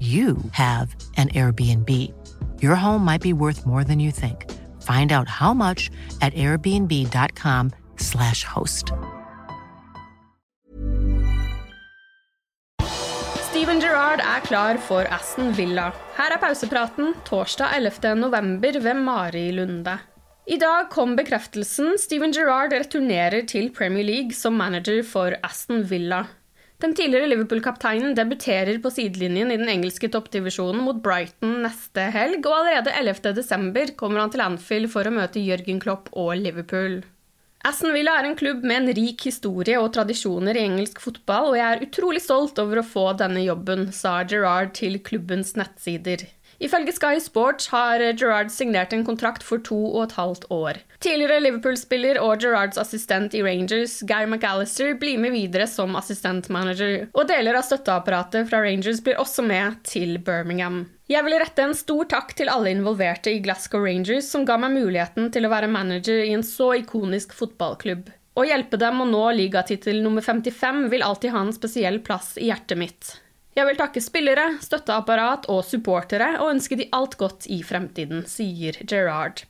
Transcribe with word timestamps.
you 0.00 0.36
have 0.52 0.94
an 1.16 1.30
Airbnb. 1.30 2.12
Your 2.60 2.74
home 2.74 3.02
might 3.04 3.22
be 3.22 3.32
worth 3.32 3.64
more 3.64 3.84
than 3.84 3.98
you 3.98 4.10
think. 4.10 4.44
Find 4.82 5.10
out 5.12 5.28
how 5.28 5.54
much 5.54 5.90
at 6.20 6.34
airbnb.com/slash 6.34 8.44
host. 8.44 8.92
Steven 13.50 13.80
Gerrard 13.80 14.20
er 14.20 14.40
klar 14.40 14.78
for 14.78 15.06
Aston 15.10 15.52
Villa. 15.52 15.92
Her 16.16 16.32
er 16.34 16.38
pausepraten 16.38 17.14
torsdag 17.24 17.76
11. 17.76 18.14
november 18.14 18.80
ved 18.80 18.94
Mari 18.94 19.52
Lunde. 19.52 19.98
I 20.46 20.58
dag 20.58 20.90
kom 20.90 21.16
bekreftelsen. 21.16 21.98
Steven 21.98 22.32
Gerrard 22.32 22.72
returnerer 22.72 23.46
til 23.46 23.72
Premier 23.72 24.04
League 24.04 24.32
som 24.32 24.52
manager 24.52 25.02
for 25.02 25.32
Aston 25.42 25.90
Villa. 25.90 26.26
Den 26.82 26.92
tidligere 26.92 27.30
Liverpool-kapteinen 27.30 28.12
debuterer 28.14 28.76
på 28.84 28.90
sidelinjen 28.92 29.48
i 29.48 29.56
den 29.56 29.70
engelske 29.72 30.10
toppdivisjonen 30.12 30.82
mot 30.84 30.98
Brighton 31.00 31.62
neste 31.64 32.10
helg, 32.12 32.44
og 32.44 32.52
allerede 32.58 32.92
11.12. 33.00 33.94
kommer 33.96 34.20
han 34.20 34.32
til 34.34 34.44
Anfield 34.44 34.90
for 34.92 35.08
å 35.08 35.14
møte 35.14 35.40
Jørgen 35.40 35.80
Klopp 35.80 36.10
og 36.12 36.34
Liverpool. 36.36 37.00
Aston 37.66 37.96
Villa 37.96 38.18
er 38.20 38.28
en 38.28 38.36
klubb 38.38 38.60
med 38.62 38.76
en 38.82 38.94
rik 38.94 39.24
historie 39.26 39.80
og 39.80 39.88
tradisjoner 39.96 40.54
i 40.54 40.66
engelsk 40.68 41.00
fotball, 41.02 41.54
og 41.54 41.56
jeg 41.58 41.66
er 41.66 41.86
utrolig 41.88 42.20
stolt 42.22 42.60
over 42.62 42.82
å 42.82 42.86
få 42.86 43.08
denne 43.18 43.40
jobben, 43.42 43.88
sa 43.96 44.20
Gerrard 44.28 44.76
til 44.76 45.00
klubbens 45.02 45.56
nettsider. 45.56 46.28
Ifølge 46.62 46.94
Sky 46.96 47.20
Sports 47.20 47.68
har 47.68 48.00
Gerrard 48.16 48.48
signert 48.52 48.94
en 48.96 49.04
kontrakt 49.04 49.44
for 49.44 49.60
to 49.60 49.76
og 49.90 50.06
et 50.06 50.16
halvt 50.16 50.46
år. 50.54 50.80
Tidligere 51.04 51.42
Liverpool-spiller 51.44 52.18
og 52.22 52.40
Gerrards 52.40 52.80
assistent 52.80 53.36
i 53.36 53.42
Rangers, 53.44 53.98
Guy 54.08 54.24
McAllister, 54.24 54.94
blir 54.96 55.20
med 55.20 55.34
videre 55.36 55.68
som 55.68 55.96
assistentmanager, 56.00 57.10
og 57.12 57.28
deler 57.28 57.58
av 57.58 57.66
støtteapparatet 57.68 58.48
fra 58.48 58.62
Rangers 58.64 59.02
blir 59.04 59.20
også 59.20 59.44
med 59.44 59.82
til 59.84 60.16
Birmingham. 60.24 60.86
Jeg 61.12 61.22
vil 61.22 61.36
rette 61.38 61.62
en 61.62 61.76
stor 61.76 62.08
takk 62.10 62.32
til 62.38 62.48
alle 62.50 62.72
involverte 62.72 63.30
i 63.30 63.42
Glasgow 63.44 63.84
Rangers, 63.84 64.26
som 64.32 64.48
ga 64.48 64.56
meg 64.58 64.74
muligheten 64.78 65.28
til 65.34 65.46
å 65.46 65.52
være 65.52 65.70
manager 65.70 66.24
i 66.24 66.32
en 66.34 66.46
så 66.46 66.72
ikonisk 66.80 67.36
fotballklubb. 67.36 68.08
Å 68.36 68.44
hjelpe 68.44 68.80
dem 68.80 68.98
å 69.00 69.06
nå 69.08 69.22
ligatittel 69.36 70.02
nummer 70.04 70.24
55 70.24 70.88
vil 70.92 71.04
alltid 71.04 71.32
ha 71.32 71.44
en 71.44 71.54
spesiell 71.56 72.02
plass 72.04 72.34
i 72.40 72.50
hjertet 72.50 72.80
mitt. 72.80 73.14
Jeg 73.56 73.64
vil 73.70 73.78
takke 73.78 74.02
spillere, 74.04 74.58
støtteapparat 74.60 75.46
og 75.52 75.62
supportere 75.64 76.34
og 76.42 76.52
ønske 76.52 76.76
de 76.76 76.90
alt 76.92 77.16
godt 77.16 77.46
i 77.48 77.62
fremtiden, 77.64 78.26
sier 78.28 78.76
Gerrard. 78.84 79.46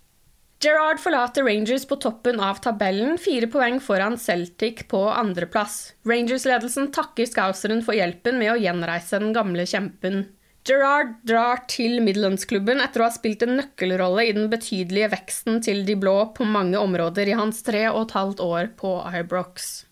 Gerrard 0.62 1.02
forlater 1.02 1.44
Rangers 1.44 1.84
på 1.90 1.98
toppen 2.00 2.38
av 2.40 2.62
tabellen, 2.64 3.18
fire 3.20 3.48
poeng 3.50 3.76
foran 3.82 4.14
Celtic 4.16 4.86
på 4.88 5.02
andreplass. 5.10 5.96
Rangers-ledelsen 6.08 6.88
takker 6.94 7.28
Scouseren 7.28 7.82
for 7.84 7.98
hjelpen 7.98 8.38
med 8.40 8.54
å 8.54 8.60
gjenreise 8.62 9.20
den 9.20 9.34
gamle 9.36 9.66
kjempen. 9.68 10.22
Gerrard 10.66 11.12
drar 11.28 11.60
til 11.70 12.00
Midlandsklubben 12.02 12.80
etter 12.82 13.02
å 13.02 13.10
ha 13.10 13.14
spilt 13.14 13.44
en 13.44 13.58
nøkkelrolle 13.58 14.24
i 14.26 14.32
den 14.38 14.48
betydelige 14.50 15.10
veksten 15.12 15.60
til 15.66 15.84
de 15.86 15.98
blå 15.98 16.16
på 16.34 16.46
mange 16.46 16.78
områder 16.80 17.30
i 17.30 17.36
hans 17.38 17.60
tre 17.66 17.84
og 17.90 18.06
et 18.06 18.16
halvt 18.16 18.42
år 18.42 18.72
på 18.80 18.96
Ibrox. 19.20 19.84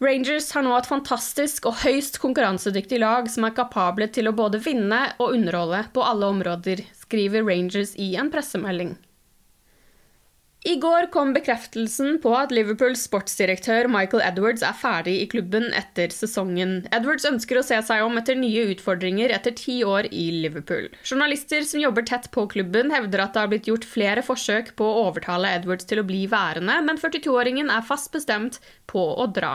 Rangers 0.00 0.46
har 0.56 0.64
nå 0.64 0.72
et 0.78 0.86
fantastisk 0.88 1.66
og 1.68 1.82
høyst 1.82 2.14
konkurransedyktig 2.22 3.02
lag 3.02 3.26
som 3.28 3.44
er 3.44 3.52
kapable 3.52 4.06
til 4.08 4.30
å 4.30 4.32
både 4.32 4.56
vinne 4.64 5.00
og 5.20 5.34
underholde 5.36 5.82
på 5.92 6.04
alle 6.06 6.30
områder, 6.32 6.80
skriver 6.96 7.44
Rangers 7.44 7.92
i 8.00 8.14
en 8.16 8.32
pressemelding. 8.32 8.94
I 10.62 10.74
går 10.76 11.06
kom 11.12 11.30
bekreftelsen 11.32 12.18
på 12.20 12.34
at 12.36 12.50
Liverpools 12.52 13.06
sportsdirektør 13.06 13.86
Michael 13.88 14.20
Edwards 14.26 14.60
er 14.66 14.74
ferdig 14.76 15.14
i 15.22 15.28
klubben 15.32 15.70
etter 15.72 16.12
sesongen. 16.12 16.82
Edwards 16.92 17.24
ønsker 17.24 17.56
å 17.56 17.62
se 17.64 17.78
seg 17.86 18.04
om 18.04 18.18
etter 18.20 18.36
nye 18.36 18.66
utfordringer 18.74 19.32
etter 19.32 19.54
ti 19.56 19.78
år 19.88 20.10
i 20.12 20.26
Liverpool. 20.42 20.90
Journalister 21.00 21.64
som 21.64 21.80
jobber 21.80 22.04
tett 22.10 22.28
på 22.34 22.44
klubben, 22.52 22.92
hevder 22.92 23.22
at 23.24 23.32
det 23.32 23.40
har 23.40 23.48
blitt 23.54 23.70
gjort 23.70 23.88
flere 23.88 24.24
forsøk 24.26 24.74
på 24.76 24.84
å 24.84 25.06
overtale 25.06 25.54
Edwards 25.56 25.88
til 25.88 26.02
å 26.02 26.04
bli 26.10 26.26
værende, 26.28 26.76
men 26.84 27.00
42-åringen 27.00 27.72
er 27.72 27.86
fast 27.88 28.12
bestemt 28.12 28.60
på 28.90 29.00
å 29.16 29.26
dra. 29.32 29.54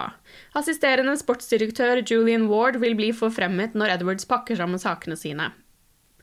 Assisterende 0.57 1.13
sportsdirektør 1.21 2.01
Julian 2.01 2.49
Ward 2.49 2.81
vil 2.81 2.97
bli 2.97 3.11
forfremmet 3.13 3.77
når 3.77 3.99
Edwards 3.99 4.25
pakker 4.25 4.57
sammen 4.57 4.81
sakene 4.81 5.19
sine. 5.21 5.51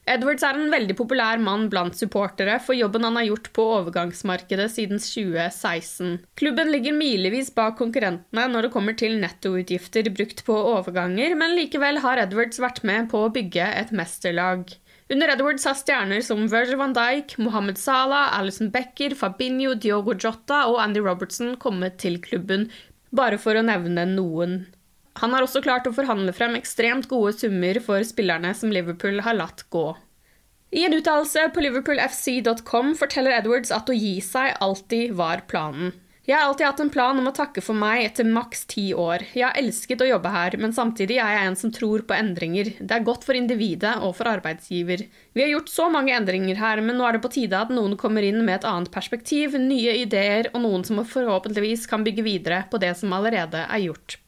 Edwards 0.03 0.43
er 0.43 0.57
en 0.59 0.73
veldig 0.73 0.97
populær 0.99 1.39
mann 1.39 1.69
blant 1.71 1.95
supportere 1.95 2.57
for 2.65 2.75
jobben 2.75 3.05
han 3.07 3.19
har 3.21 3.29
gjort 3.29 3.53
på 3.55 3.67
overgangsmarkedet 3.77 4.67
siden 4.75 4.99
2016. 4.99 6.17
Klubben 6.41 6.73
ligger 6.75 6.97
milevis 6.97 7.53
bak 7.55 7.77
konkurrentene 7.79 8.49
når 8.51 8.67
det 8.67 8.73
kommer 8.75 8.99
til 8.99 9.15
nettoutgifter 9.23 10.11
brukt 10.11 10.43
på 10.49 10.57
overganger, 10.73 11.37
men 11.39 11.55
likevel 11.55 12.03
har 12.03 12.25
Edwards 12.25 12.59
vært 12.63 12.83
med 12.89 13.13
på 13.15 13.23
å 13.23 13.31
bygge 13.35 13.69
et 13.79 13.95
mesterlag. 13.95 14.75
Under 15.13 15.31
Edwards 15.37 15.69
har 15.69 15.79
stjerner 15.79 16.23
som 16.27 16.49
Virgil 16.51 16.81
van 16.81 16.95
Dijk, 16.99 17.37
Mohammed 17.39 17.79
Salah, 17.79 18.33
Alison 18.41 18.73
Becker, 18.75 19.15
Fabinho, 19.15 19.77
Diogo 19.79 20.19
Jota 20.19 20.65
og 20.73 20.83
Andy 20.83 21.03
Robertson 21.05 21.55
kommet 21.63 22.01
til 22.03 22.19
klubben, 22.25 22.71
bare 23.15 23.39
for 23.39 23.55
å 23.55 23.67
nevne 23.67 24.09
noen. 24.17 24.65
Han 25.21 25.35
har 25.35 25.45
også 25.45 25.61
klart 25.65 25.87
å 25.87 25.93
forhandle 25.95 26.33
frem 26.37 26.57
ekstremt 26.57 27.09
gode 27.11 27.35
summer 27.37 27.81
for 27.85 28.05
spillerne 28.07 28.55
som 28.57 28.73
Liverpool 28.73 29.21
har 29.27 29.37
latt 29.37 29.67
gå. 29.75 29.91
I 30.73 30.87
en 30.87 30.95
uttalelse 30.97 31.51
på 31.53 31.61
liverpoolfc.com 31.67 32.95
forteller 32.97 33.37
Edwards 33.37 33.75
at 33.77 33.91
å 33.93 33.97
gi 33.97 34.17
seg 34.25 34.55
alltid 34.65 35.13
var 35.19 35.45
planen. 35.51 35.93
Jeg 36.23 36.37
har 36.39 36.47
alltid 36.47 36.69
hatt 36.69 36.81
en 36.85 36.91
plan 36.95 37.19
om 37.19 37.27
å 37.27 37.35
takke 37.35 37.61
for 37.67 37.75
meg 37.75 38.05
etter 38.07 38.25
maks 38.25 38.61
ti 38.71 38.85
år. 38.95 39.25
Jeg 39.35 39.43
har 39.43 39.59
elsket 39.59 40.05
å 40.05 40.07
jobbe 40.07 40.31
her, 40.31 40.55
men 40.63 40.73
samtidig 40.73 41.19
er 41.19 41.35
jeg 41.35 41.49
en 41.49 41.59
som 41.59 41.73
tror 41.75 42.05
på 42.07 42.15
endringer. 42.15 42.71
Det 42.79 42.95
er 42.95 43.05
godt 43.09 43.27
for 43.27 43.35
individet 43.35 43.97
og 44.07 44.15
for 44.21 44.31
arbeidsgiver. 44.31 45.03
Vi 45.35 45.43
har 45.43 45.51
gjort 45.51 45.75
så 45.75 45.91
mange 45.91 46.15
endringer 46.15 46.63
her, 46.63 46.81
men 46.81 46.97
nå 46.97 47.09
er 47.09 47.19
det 47.19 47.25
på 47.27 47.35
tide 47.35 47.59
at 47.59 47.75
noen 47.75 47.99
kommer 47.99 48.23
inn 48.23 48.39
med 48.47 48.61
et 48.61 48.71
annet 48.71 48.95
perspektiv, 48.95 49.59
nye 49.59 49.99
ideer 50.07 50.53
og 50.55 50.63
noen 50.63 50.87
som 50.87 51.03
forhåpentligvis 51.03 51.89
kan 51.91 52.07
bygge 52.07 52.25
videre 52.31 52.65
på 52.71 52.79
det 52.81 52.95
som 53.03 53.19
allerede 53.19 53.67
er 53.67 53.89
gjort. 53.91 54.22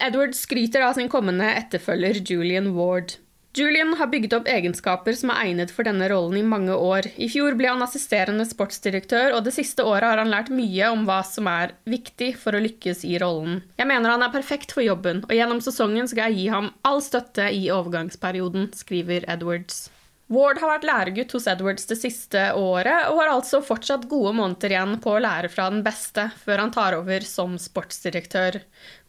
Edward 0.00 0.34
skryter 0.36 0.84
av 0.84 0.96
sin 0.98 1.08
kommende 1.08 1.46
etterfølger 1.56 2.20
Julian 2.20 2.74
Ward. 2.76 3.16
Julian 3.56 3.94
har 3.96 4.10
bygget 4.12 4.34
opp 4.36 4.48
egenskaper 4.52 5.16
som 5.16 5.30
er 5.32 5.46
egnet 5.46 5.70
for 5.72 5.88
denne 5.88 6.10
rollen 6.12 6.36
i 6.36 6.44
mange 6.44 6.74
år. 6.76 7.08
I 7.16 7.30
fjor 7.32 7.56
ble 7.56 7.70
han 7.70 7.80
assisterende 7.80 8.44
sportsdirektør, 8.44 9.32
og 9.32 9.46
det 9.46 9.54
siste 9.56 9.86
året 9.86 10.10
har 10.10 10.20
han 10.20 10.28
lært 10.28 10.52
mye 10.52 10.90
om 10.92 11.06
hva 11.08 11.22
som 11.24 11.48
er 11.48 11.72
viktig 11.88 12.34
for 12.36 12.52
å 12.52 12.60
lykkes 12.60 13.06
i 13.08 13.16
rollen. 13.22 13.62
Jeg 13.80 13.88
mener 13.88 14.12
han 14.12 14.26
er 14.26 14.34
perfekt 14.36 14.76
for 14.76 14.84
jobben, 14.84 15.24
og 15.24 15.32
gjennom 15.32 15.64
sesongen 15.64 16.12
skal 16.12 16.28
jeg 16.28 16.42
gi 16.42 16.48
ham 16.52 16.74
all 16.84 17.00
støtte 17.00 17.48
i 17.48 17.70
overgangsperioden, 17.72 18.74
skriver 18.76 19.24
Edwards. 19.24 19.86
Ward 20.26 20.58
har 20.58 20.72
vært 20.72 20.86
læregutt 20.88 21.32
hos 21.36 21.44
Edwards 21.46 21.86
det 21.86 22.00
siste 22.00 22.40
året, 22.58 23.06
og 23.12 23.20
har 23.20 23.28
altså 23.30 23.60
fortsatt 23.62 24.08
gode 24.10 24.32
måneder 24.34 24.72
igjen 24.74 24.96
på 25.02 25.12
å 25.14 25.20
lære 25.22 25.50
fra 25.52 25.68
den 25.70 25.84
beste, 25.86 26.24
før 26.42 26.64
han 26.64 26.72
tar 26.74 26.96
over 26.96 27.22
som 27.22 27.54
sportsdirektør. 27.62 28.58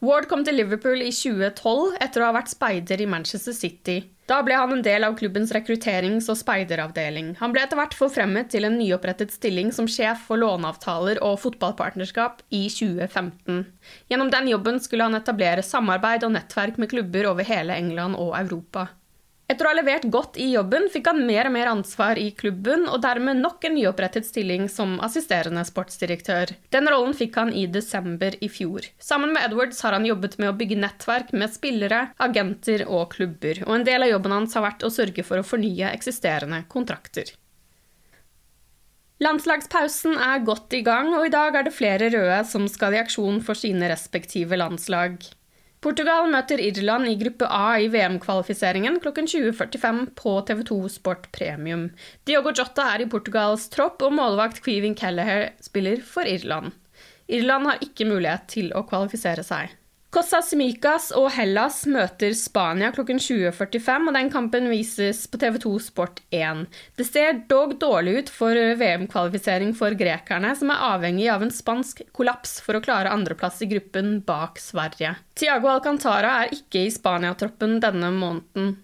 Ward 0.06 0.28
kom 0.30 0.46
til 0.46 0.60
Liverpool 0.60 1.02
i 1.02 1.10
2012 1.10 1.98
etter 2.06 2.22
å 2.22 2.28
ha 2.28 2.36
vært 2.38 2.54
speider 2.54 3.02
i 3.02 3.10
Manchester 3.10 3.58
City. 3.58 4.04
Da 4.30 4.44
ble 4.46 4.60
han 4.60 4.76
en 4.76 4.84
del 4.86 5.08
av 5.08 5.16
klubbens 5.18 5.54
rekrutterings- 5.56 6.28
og 6.30 6.38
speideravdeling. 6.38 7.34
Han 7.40 7.56
ble 7.56 7.64
etter 7.66 7.80
hvert 7.80 7.98
forfremmet 7.98 8.52
til 8.54 8.68
en 8.68 8.78
nyopprettet 8.78 9.34
stilling 9.34 9.72
som 9.74 9.90
sjef 9.90 10.28
for 10.28 10.38
låneavtaler 10.44 11.24
og 11.26 11.40
fotballpartnerskap 11.42 12.46
i 12.52 12.68
2015. 12.70 13.64
Gjennom 14.12 14.30
den 14.36 14.54
jobben 14.54 14.78
skulle 14.84 15.10
han 15.10 15.18
etablere 15.18 15.66
samarbeid 15.66 16.28
og 16.28 16.36
nettverk 16.38 16.78
med 16.78 16.92
klubber 16.94 17.32
over 17.32 17.48
hele 17.48 17.80
England 17.80 18.20
og 18.20 18.36
Europa. 18.38 18.90
Etter 19.48 19.64
å 19.64 19.70
ha 19.72 19.78
levert 19.78 20.04
godt 20.12 20.36
i 20.44 20.50
jobben 20.52 20.90
fikk 20.92 21.06
han 21.08 21.22
mer 21.24 21.48
og 21.48 21.54
mer 21.56 21.70
ansvar 21.72 22.20
i 22.20 22.34
klubben, 22.36 22.84
og 22.92 23.00
dermed 23.06 23.40
nok 23.40 23.64
en 23.64 23.78
nyopprettet 23.78 24.28
stilling 24.28 24.66
som 24.68 24.98
assisterende 25.00 25.64
sportsdirektør. 25.70 26.52
Den 26.76 26.90
rollen 26.92 27.16
fikk 27.16 27.40
han 27.40 27.54
i 27.56 27.64
desember 27.72 28.36
i 28.44 28.50
fjor. 28.52 28.90
Sammen 29.00 29.32
med 29.32 29.48
Edwards 29.48 29.80
har 29.88 29.96
han 29.96 30.08
jobbet 30.10 30.36
med 30.42 30.52
å 30.52 30.58
bygge 30.60 30.82
nettverk 30.84 31.32
med 31.32 31.56
spillere, 31.56 32.10
agenter 32.20 32.84
og 32.90 33.14
klubber, 33.16 33.64
og 33.64 33.78
en 33.78 33.88
del 33.88 34.04
av 34.04 34.12
jobben 34.12 34.36
hans 34.36 34.60
har 34.60 34.68
vært 34.68 34.84
å 34.84 34.92
sørge 34.92 35.24
for 35.24 35.40
å 35.40 35.48
fornye 35.48 35.96
eksisterende 35.96 36.66
kontrakter. 36.68 37.32
Landslagspausen 39.24 40.20
er 40.22 40.44
godt 40.46 40.76
i 40.76 40.84
gang, 40.86 41.16
og 41.16 41.24
i 41.26 41.34
dag 41.34 41.56
er 41.56 41.66
det 41.66 41.74
flere 41.74 42.12
røde 42.14 42.44
som 42.52 42.68
skal 42.70 43.00
i 43.00 43.00
aksjon 43.00 43.40
for 43.48 43.58
sine 43.58 43.88
respektive 43.90 44.60
landslag. 44.60 45.24
Portugal 45.78 46.26
møter 46.34 46.58
Irland 46.58 47.06
i 47.06 47.18
gruppe 47.20 47.46
A 47.54 47.78
i 47.78 47.90
VM-kvalifiseringen 47.94 48.98
klokken 49.04 49.28
20.45 49.30 50.00
på 50.18 50.34
TV2 50.50 50.78
Sport 50.90 51.28
Premium. 51.36 51.92
Diogo 52.26 52.50
Jota 52.50 52.88
er 52.96 53.06
i 53.06 53.10
Portugals 53.12 53.68
tropp, 53.74 54.02
og 54.02 54.16
målvakt 54.18 54.64
Queven 54.66 54.98
Kelleher 54.98 55.52
spiller 55.62 56.02
for 56.02 56.26
Irland. 56.26 56.74
Irland 57.30 57.70
har 57.70 57.84
ikke 57.86 58.08
mulighet 58.10 58.48
til 58.56 58.72
å 58.74 58.86
kvalifisere 58.90 59.46
seg. 59.46 59.76
Costa 60.08 60.40
Simicas 60.40 61.10
og 61.20 61.26
Hellas 61.36 61.82
møter 61.92 62.32
Spania 62.32 62.94
klokken 62.96 63.18
20.45, 63.20 64.06
og 64.08 64.16
den 64.16 64.30
kampen 64.32 64.70
vises 64.72 65.26
på 65.28 65.40
TV2 65.42 65.72
Sport 65.84 66.22
1. 66.32 66.62
Det 66.96 67.04
ser 67.04 67.42
dog 67.52 67.74
dårlig 67.82 68.14
ut 68.22 68.30
for 68.32 68.56
VM-kvalifisering 68.80 69.74
for 69.76 69.98
grekerne, 70.00 70.54
som 70.56 70.72
er 70.72 70.86
avhengig 70.94 71.28
av 71.34 71.44
en 71.44 71.52
spansk 71.52 72.06
kollaps 72.16 72.56
for 72.64 72.80
å 72.80 72.84
klare 72.86 73.12
andreplass 73.12 73.60
i 73.66 73.68
gruppen 73.68 74.22
bak 74.28 74.62
Sverige. 74.64 75.12
Tiago 75.36 75.74
Alcantara 75.74 76.38
er 76.46 76.56
ikke 76.56 76.86
i 76.86 76.94
Spania-troppen 76.94 77.82
denne 77.84 78.14
måneden. 78.16 78.78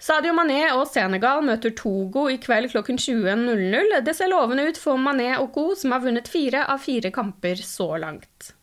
Sadio 0.00 0.32
Mané 0.32 0.62
og 0.72 0.86
Senegal 0.88 1.44
møter 1.44 1.74
Togo 1.76 2.22
i 2.32 2.38
kveld 2.40 2.70
klokken 2.72 2.96
20.00. 2.96 3.98
Det 4.00 4.16
ser 4.16 4.32
lovende 4.32 4.64
ut 4.70 4.80
for 4.80 4.96
Mané 4.96 5.34
og 5.36 5.52
co., 5.52 5.66
som 5.76 5.92
har 5.92 6.00
vunnet 6.06 6.32
fire 6.32 6.64
av 6.72 6.80
fire 6.80 7.12
kamper 7.12 7.60
så 7.60 7.90
langt. 8.00 8.54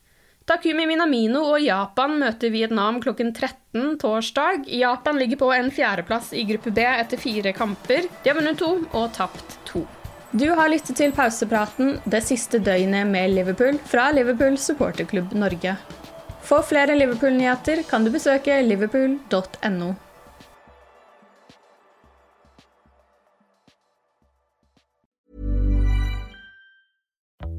Takumi 0.48 0.86
Minamino 0.88 1.42
og 1.44 1.60
Japan 1.60 2.14
møter 2.22 2.54
Vietnam 2.54 3.02
klokken 3.04 3.34
13 3.34 3.98
torsdag. 4.00 4.64
Japan 4.72 5.20
ligger 5.20 5.42
på 5.42 5.50
en 5.52 5.68
fjerdeplass 5.76 6.32
i 6.32 6.46
gruppe 6.48 6.72
B 6.72 6.86
etter 6.88 7.20
fire 7.20 7.52
kamper. 7.52 8.08
De 8.24 8.32
har 8.32 8.38
vunnet 8.38 8.56
to 8.62 8.70
og 8.96 9.10
tapt 9.18 9.58
to. 9.68 9.84
Du 10.32 10.48
har 10.56 10.72
lyttet 10.72 10.96
til 11.02 11.12
pausepraten 11.16 11.98
det 12.08 12.24
siste 12.24 12.62
døgnet 12.64 13.12
med 13.12 13.36
Liverpool 13.36 13.76
fra 13.92 14.08
Liverpool 14.16 14.56
supporterklubb 14.56 15.36
Norge. 15.36 15.76
For 16.48 16.64
flere 16.64 16.96
Liverpool-nyheter 16.96 17.84
kan 17.90 18.08
du 18.08 18.14
besøke 18.16 18.62
liverpool.no. 18.64 19.96